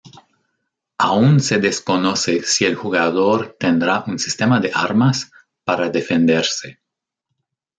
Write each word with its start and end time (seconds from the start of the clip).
Aún 0.97 1.39
se 1.41 1.59
desconoce 1.59 2.41
si 2.41 2.65
el 2.65 2.73
jugador 2.73 3.55
tendrá 3.59 4.03
un 4.07 4.17
sistema 4.17 4.59
de 4.59 4.71
armas 4.73 5.31
para 5.63 5.91
defenderse. 5.91 6.79